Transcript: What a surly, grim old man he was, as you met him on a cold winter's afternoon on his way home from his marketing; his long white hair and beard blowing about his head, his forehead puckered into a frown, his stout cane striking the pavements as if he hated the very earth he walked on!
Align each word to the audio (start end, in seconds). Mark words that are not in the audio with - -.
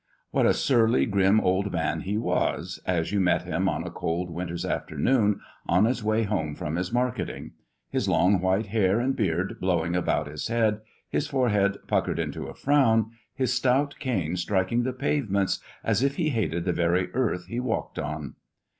What 0.31 0.47
a 0.47 0.53
surly, 0.55 1.05
grim 1.05 1.39
old 1.39 1.71
man 1.71 1.99
he 2.01 2.17
was, 2.17 2.79
as 2.87 3.11
you 3.11 3.19
met 3.19 3.43
him 3.43 3.69
on 3.69 3.83
a 3.83 3.91
cold 3.91 4.31
winter's 4.31 4.65
afternoon 4.65 5.41
on 5.67 5.85
his 5.85 6.03
way 6.03 6.23
home 6.23 6.55
from 6.55 6.75
his 6.75 6.91
marketing; 6.91 7.51
his 7.87 8.09
long 8.09 8.39
white 8.41 8.65
hair 8.65 8.99
and 8.99 9.15
beard 9.15 9.57
blowing 9.61 9.95
about 9.95 10.25
his 10.25 10.47
head, 10.47 10.81
his 11.07 11.27
forehead 11.27 11.77
puckered 11.85 12.17
into 12.17 12.47
a 12.47 12.55
frown, 12.55 13.11
his 13.35 13.53
stout 13.53 13.93
cane 13.99 14.35
striking 14.37 14.81
the 14.81 14.91
pavements 14.93 15.59
as 15.83 16.01
if 16.01 16.15
he 16.15 16.29
hated 16.31 16.65
the 16.65 16.73
very 16.73 17.13
earth 17.13 17.45
he 17.45 17.59
walked 17.59 17.99
on! 17.99 18.33